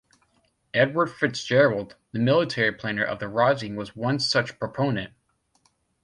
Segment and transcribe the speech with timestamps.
[0.73, 5.13] Edward Fitzgerald, the military planner of the rising was one such proponent.